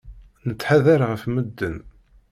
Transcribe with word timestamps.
Nettḥadar 0.47 1.01
ɣef 1.09 1.21
medden. 1.33 1.75